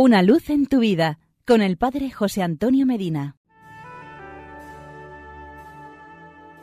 Una 0.00 0.22
luz 0.22 0.48
en 0.48 0.66
tu 0.66 0.78
vida 0.78 1.18
con 1.44 1.60
el 1.60 1.76
Padre 1.76 2.12
José 2.12 2.40
Antonio 2.40 2.86
Medina. 2.86 3.34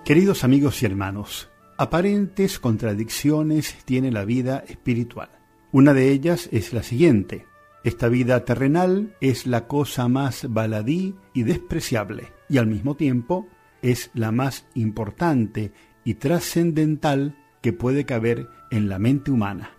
Queridos 0.06 0.46
amigos 0.46 0.82
y 0.82 0.86
hermanos, 0.86 1.50
aparentes 1.78 2.60
contradicciones 2.60 3.76
tiene 3.84 4.10
la 4.10 4.24
vida 4.24 4.64
espiritual. 4.70 5.28
Una 5.74 5.94
de 5.94 6.14
ellas 6.14 6.48
es 6.54 6.72
la 6.72 6.82
siguiente. 6.82 7.46
Esta 7.84 8.08
vida 8.08 8.46
terrenal 8.46 9.18
es 9.20 9.48
la 9.48 9.68
cosa 9.68 10.08
más 10.08 10.48
baladí 10.50 11.16
y 11.34 11.44
despreciable, 11.44 12.32
y 12.48 12.58
al 12.58 12.68
mismo 12.68 12.96
tiempo 12.96 13.50
es 13.82 14.12
la 14.14 14.32
más 14.32 14.66
importante 14.76 15.74
y 16.06 16.14
trascendental 16.14 17.36
que 17.62 17.74
puede 17.74 18.06
caber 18.06 18.48
en 18.72 18.88
la 18.88 18.98
mente 18.98 19.30
humana. 19.30 19.75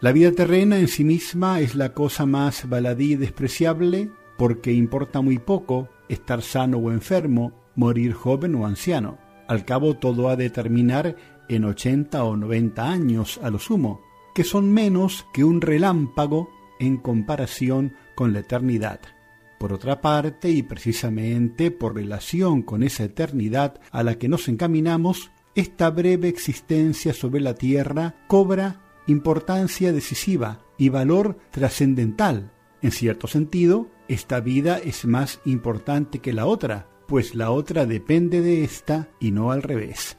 La 0.00 0.12
vida 0.12 0.32
terrena 0.32 0.78
en 0.78 0.88
sí 0.88 1.04
misma 1.04 1.60
es 1.60 1.74
la 1.74 1.92
cosa 1.92 2.24
más 2.24 2.66
baladí 2.66 3.12
y 3.12 3.16
despreciable 3.16 4.10
porque 4.38 4.72
importa 4.72 5.20
muy 5.20 5.38
poco 5.38 5.90
estar 6.08 6.40
sano 6.40 6.78
o 6.78 6.90
enfermo, 6.90 7.52
morir 7.74 8.14
joven 8.14 8.54
o 8.54 8.64
anciano. 8.64 9.18
Al 9.46 9.66
cabo 9.66 9.98
todo 9.98 10.30
ha 10.30 10.36
de 10.36 10.48
terminar 10.48 11.16
en 11.50 11.66
80 11.66 12.24
o 12.24 12.34
90 12.34 12.90
años 12.90 13.38
a 13.42 13.50
lo 13.50 13.58
sumo, 13.58 14.00
que 14.34 14.42
son 14.42 14.72
menos 14.72 15.26
que 15.34 15.44
un 15.44 15.60
relámpago 15.60 16.48
en 16.78 16.96
comparación 16.96 17.92
con 18.14 18.32
la 18.32 18.38
eternidad. 18.38 19.00
Por 19.58 19.74
otra 19.74 20.00
parte, 20.00 20.48
y 20.48 20.62
precisamente 20.62 21.70
por 21.70 21.94
relación 21.94 22.62
con 22.62 22.82
esa 22.82 23.04
eternidad 23.04 23.78
a 23.90 24.02
la 24.02 24.14
que 24.14 24.28
nos 24.30 24.48
encaminamos, 24.48 25.30
esta 25.54 25.90
breve 25.90 26.28
existencia 26.28 27.12
sobre 27.12 27.42
la 27.42 27.54
tierra 27.54 28.14
cobra 28.28 28.80
importancia 29.10 29.92
decisiva 29.92 30.60
y 30.78 30.88
valor 30.88 31.38
trascendental. 31.50 32.52
En 32.82 32.92
cierto 32.92 33.26
sentido, 33.26 33.88
esta 34.08 34.40
vida 34.40 34.78
es 34.78 35.04
más 35.04 35.40
importante 35.44 36.20
que 36.20 36.32
la 36.32 36.46
otra, 36.46 36.88
pues 37.06 37.34
la 37.34 37.50
otra 37.50 37.86
depende 37.86 38.40
de 38.40 38.64
esta 38.64 39.08
y 39.20 39.32
no 39.32 39.52
al 39.52 39.62
revés. 39.62 40.16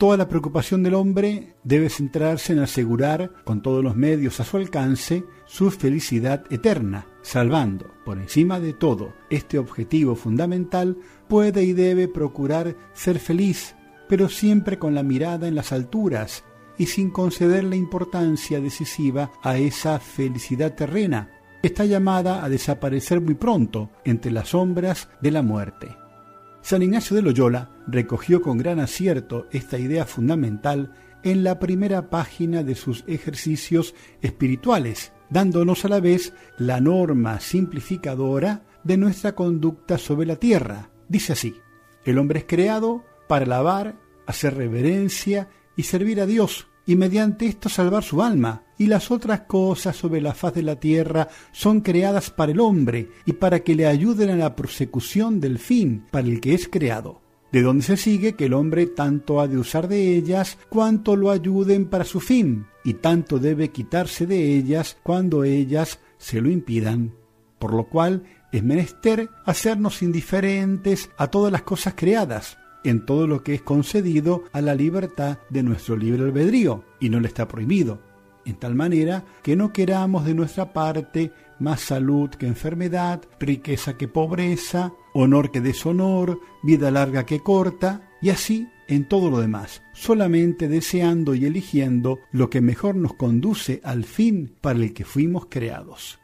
Toda 0.00 0.16
la 0.16 0.28
preocupación 0.28 0.82
del 0.82 0.94
hombre 0.94 1.56
debe 1.62 1.90
centrarse 1.90 2.54
en 2.54 2.60
asegurar, 2.60 3.32
con 3.44 3.60
todos 3.60 3.84
los 3.84 3.96
medios 3.96 4.40
a 4.40 4.44
su 4.44 4.56
alcance, 4.56 5.24
su 5.44 5.70
felicidad 5.70 6.44
eterna, 6.50 7.06
salvando, 7.20 7.90
por 8.06 8.18
encima 8.18 8.60
de 8.60 8.72
todo, 8.72 9.12
este 9.28 9.58
objetivo 9.58 10.14
fundamental, 10.14 10.96
puede 11.28 11.64
y 11.64 11.74
debe 11.74 12.08
procurar 12.08 12.76
ser 12.94 13.18
feliz, 13.18 13.74
pero 14.08 14.30
siempre 14.30 14.78
con 14.78 14.94
la 14.94 15.02
mirada 15.02 15.48
en 15.48 15.54
las 15.54 15.70
alturas 15.70 16.44
y 16.80 16.86
sin 16.86 17.10
conceder 17.10 17.64
la 17.64 17.76
importancia 17.76 18.58
decisiva 18.58 19.30
a 19.42 19.58
esa 19.58 20.00
felicidad 20.00 20.74
terrena, 20.74 21.30
está 21.62 21.84
llamada 21.84 22.42
a 22.42 22.48
desaparecer 22.48 23.20
muy 23.20 23.34
pronto 23.34 23.90
entre 24.02 24.30
las 24.30 24.48
sombras 24.48 25.10
de 25.20 25.30
la 25.30 25.42
muerte. 25.42 25.94
San 26.62 26.82
Ignacio 26.82 27.14
de 27.14 27.20
Loyola 27.20 27.68
recogió 27.86 28.40
con 28.40 28.56
gran 28.56 28.80
acierto 28.80 29.46
esta 29.50 29.78
idea 29.78 30.06
fundamental 30.06 30.94
en 31.22 31.44
la 31.44 31.58
primera 31.58 32.08
página 32.08 32.62
de 32.62 32.74
sus 32.74 33.04
ejercicios 33.06 33.94
espirituales, 34.22 35.12
dándonos 35.28 35.84
a 35.84 35.88
la 35.88 36.00
vez 36.00 36.32
la 36.56 36.80
norma 36.80 37.40
simplificadora 37.40 38.62
de 38.84 38.96
nuestra 38.96 39.34
conducta 39.34 39.98
sobre 39.98 40.26
la 40.26 40.36
tierra. 40.36 40.88
Dice 41.10 41.34
así, 41.34 41.56
el 42.06 42.16
hombre 42.16 42.38
es 42.38 42.44
creado 42.46 43.04
para 43.28 43.44
alabar, 43.44 43.96
hacer 44.26 44.54
reverencia 44.54 45.50
y 45.80 45.82
servir 45.82 46.20
a 46.20 46.26
Dios, 46.26 46.66
y 46.84 46.94
mediante 46.94 47.46
esto 47.46 47.70
salvar 47.70 48.04
su 48.04 48.22
alma, 48.22 48.64
y 48.76 48.86
las 48.86 49.10
otras 49.10 49.42
cosas 49.42 49.96
sobre 49.96 50.20
la 50.20 50.34
faz 50.34 50.52
de 50.52 50.62
la 50.62 50.76
tierra 50.76 51.28
son 51.52 51.80
creadas 51.80 52.28
para 52.28 52.52
el 52.52 52.60
hombre 52.60 53.08
y 53.24 53.32
para 53.32 53.60
que 53.60 53.74
le 53.74 53.86
ayuden 53.86 54.28
a 54.28 54.36
la 54.36 54.54
prosecución 54.54 55.40
del 55.40 55.58
fin 55.58 56.04
para 56.10 56.28
el 56.28 56.38
que 56.38 56.52
es 56.52 56.68
creado. 56.68 57.22
De 57.50 57.62
donde 57.62 57.82
se 57.82 57.96
sigue 57.96 58.34
que 58.34 58.44
el 58.44 58.52
hombre 58.52 58.88
tanto 58.88 59.40
ha 59.40 59.48
de 59.48 59.56
usar 59.56 59.88
de 59.88 60.16
ellas 60.16 60.58
cuanto 60.68 61.16
lo 61.16 61.30
ayuden 61.30 61.86
para 61.86 62.04
su 62.04 62.20
fin, 62.20 62.66
y 62.84 62.92
tanto 62.94 63.38
debe 63.38 63.70
quitarse 63.70 64.26
de 64.26 64.54
ellas 64.54 64.98
cuando 65.02 65.44
ellas 65.44 65.98
se 66.18 66.42
lo 66.42 66.50
impidan. 66.50 67.14
Por 67.58 67.72
lo 67.72 67.88
cual 67.88 68.24
es 68.52 68.62
menester 68.62 69.30
hacernos 69.46 70.02
indiferentes 70.02 71.08
a 71.16 71.28
todas 71.28 71.50
las 71.50 71.62
cosas 71.62 71.94
creadas, 71.96 72.58
en 72.84 73.04
todo 73.04 73.26
lo 73.26 73.42
que 73.42 73.54
es 73.54 73.62
concedido 73.62 74.44
a 74.52 74.60
la 74.60 74.74
libertad 74.74 75.38
de 75.50 75.62
nuestro 75.62 75.96
libre 75.96 76.22
albedrío 76.22 76.84
y 77.00 77.08
no 77.08 77.20
le 77.20 77.28
está 77.28 77.46
prohibido, 77.48 78.00
en 78.44 78.56
tal 78.56 78.74
manera 78.74 79.24
que 79.42 79.56
no 79.56 79.72
queramos 79.72 80.24
de 80.24 80.34
nuestra 80.34 80.72
parte 80.72 81.32
más 81.58 81.80
salud 81.80 82.30
que 82.30 82.46
enfermedad, 82.46 83.22
riqueza 83.38 83.96
que 83.96 84.08
pobreza, 84.08 84.92
honor 85.12 85.50
que 85.50 85.60
deshonor, 85.60 86.40
vida 86.62 86.90
larga 86.90 87.26
que 87.26 87.40
corta, 87.40 88.08
y 88.22 88.30
así 88.30 88.68
en 88.88 89.04
todo 89.04 89.30
lo 89.30 89.40
demás, 89.40 89.82
solamente 89.92 90.66
deseando 90.66 91.34
y 91.34 91.44
eligiendo 91.44 92.18
lo 92.32 92.50
que 92.50 92.60
mejor 92.60 92.96
nos 92.96 93.14
conduce 93.14 93.80
al 93.84 94.04
fin 94.04 94.56
para 94.60 94.80
el 94.80 94.92
que 94.92 95.04
fuimos 95.04 95.46
creados. 95.48 96.18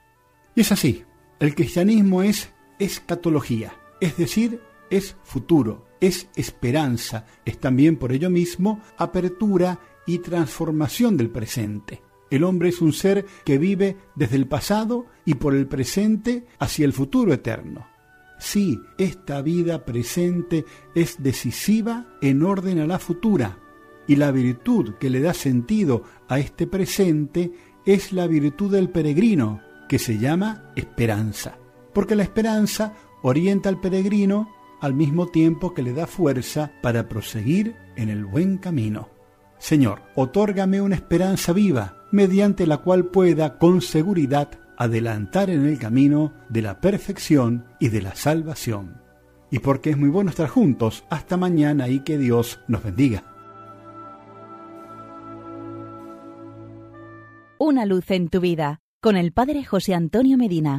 Y 0.55 0.63
es 0.63 0.73
así, 0.73 1.05
el 1.39 1.55
cristianismo 1.55 2.23
es 2.23 2.51
escatología, 2.79 3.75
es 4.01 4.17
decir, 4.17 4.61
es 4.91 5.17
futuro, 5.23 5.86
es 6.01 6.29
esperanza, 6.37 7.27
es 7.45 7.59
también 7.59 7.97
por 7.97 8.13
ello 8.13 8.31
mismo 8.31 8.81
apertura 8.97 9.81
y 10.07 10.19
transformación 10.19 11.17
del 11.17 11.31
presente. 11.31 12.03
El 12.31 12.45
hombre 12.45 12.71
es 12.71 12.81
un 12.81 12.93
ser 12.93 13.25
que 13.45 13.59
vive 13.59 13.97
desde 14.15 14.37
el 14.37 14.47
pasado 14.47 15.07
y 15.25 15.35
por 15.35 15.55
el 15.55 15.67
presente 15.67 16.47
hacia 16.59 16.85
el 16.85 16.93
futuro 16.93 17.33
eterno. 17.33 17.87
Sí, 18.39 18.81
esta 18.99 19.41
vida 19.43 19.85
presente 19.85 20.65
es 20.95 21.23
decisiva 21.23 22.07
en 22.21 22.43
orden 22.43 22.81
a 22.81 22.87
la 22.87 22.99
futura, 22.99 23.59
y 24.07 24.17
la 24.17 24.31
virtud 24.31 24.95
que 25.01 25.11
le 25.11 25.21
da 25.21 25.35
sentido 25.35 26.03
a 26.29 26.39
este 26.39 26.67
presente 26.67 27.53
es 27.85 28.13
la 28.13 28.27
virtud 28.27 28.73
del 28.73 28.91
peregrino, 28.91 29.61
que 29.89 29.99
se 29.99 30.19
llama 30.19 30.73
esperanza, 30.77 31.59
porque 31.93 32.17
la 32.17 32.25
esperanza 32.25 32.95
orienta 33.23 33.69
al 33.69 33.81
peregrino 33.81 34.49
al 34.81 34.95
mismo 34.95 35.27
tiempo 35.27 35.75
que 35.75 35.83
le 35.83 35.93
da 35.93 36.07
fuerza 36.07 36.73
para 36.83 37.09
proseguir 37.09 37.77
en 37.97 38.09
el 38.09 38.25
buen 38.25 38.59
camino. 38.59 39.09
Señor, 39.59 40.03
otórgame 40.15 40.81
una 40.81 40.97
esperanza 40.97 41.53
viva, 41.53 42.05
mediante 42.13 42.67
la 42.67 42.79
cual 42.79 43.07
pueda 43.07 43.59
con 43.59 43.81
seguridad 43.81 44.51
adelantar 44.77 45.51
en 45.51 45.67
el 45.67 45.79
camino 45.79 46.33
de 46.49 46.63
la 46.63 46.81
perfección 46.81 47.65
y 47.81 47.89
de 47.89 48.03
la 48.03 48.15
salvación. 48.15 49.01
Y 49.51 49.61
porque 49.61 49.91
es 49.91 49.97
muy 49.97 50.09
bueno 50.09 50.31
estar 50.31 50.49
juntos, 50.49 51.05
hasta 51.09 51.37
mañana 51.37 51.89
y 51.89 52.01
que 52.01 52.19
Dios 52.19 52.61
nos 52.69 52.83
bendiga. 52.83 53.25
Una 57.59 57.87
luz 57.87 58.11
en 58.11 58.29
tu 58.29 58.41
vida, 58.41 58.81
con 59.01 59.17
el 59.17 59.33
Padre 59.33 59.65
José 59.65 59.95
Antonio 59.95 60.37
Medina. 60.37 60.75